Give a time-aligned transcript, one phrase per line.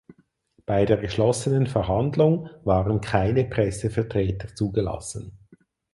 [0.65, 5.37] Bei der geschlossenen Verhandlung waren keine Pressevertreter zugelassen.